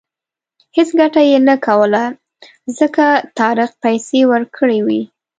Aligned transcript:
هېڅ 0.75 0.89
ګټه 0.99 1.21
یې 1.29 1.37
نه 1.47 1.55
کوله 1.65 2.03
ځکه 2.77 3.05
طارق 3.39 3.71
پیسې 3.83 4.19
ورکړې 4.31 4.79
وې. 4.85 5.01